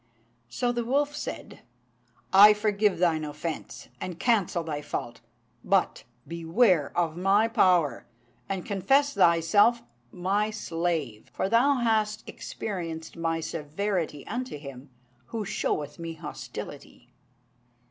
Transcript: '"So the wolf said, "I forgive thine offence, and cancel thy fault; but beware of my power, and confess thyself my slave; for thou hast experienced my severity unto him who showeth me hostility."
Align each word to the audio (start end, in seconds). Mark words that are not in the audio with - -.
'"So 0.49 0.71
the 0.71 0.83
wolf 0.83 1.15
said, 1.15 1.59
"I 2.33 2.53
forgive 2.55 2.97
thine 2.97 3.23
offence, 3.23 3.87
and 3.99 4.19
cancel 4.19 4.63
thy 4.63 4.81
fault; 4.81 5.21
but 5.63 6.05
beware 6.27 6.91
of 6.97 7.15
my 7.15 7.47
power, 7.47 8.07
and 8.49 8.65
confess 8.65 9.13
thyself 9.13 9.83
my 10.11 10.49
slave; 10.49 11.29
for 11.31 11.47
thou 11.49 11.75
hast 11.75 12.27
experienced 12.27 13.15
my 13.15 13.41
severity 13.41 14.25
unto 14.25 14.57
him 14.57 14.89
who 15.27 15.45
showeth 15.45 15.99
me 15.99 16.15
hostility." 16.15 17.13